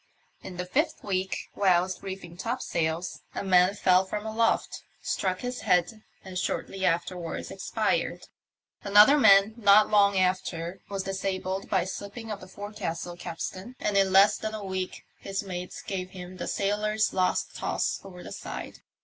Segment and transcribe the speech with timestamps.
[0.41, 6.01] In the fifth week, whilst reefing topsails, a man fell from aloft, struck his head
[6.25, 8.27] and shortly after wards expired.
[8.83, 13.75] Another man not long after was dis abled by the slipping of the forecastle capstan,
[13.79, 18.23] and in less than a week his mates gave him the sailor's last toss over
[18.23, 18.79] the side.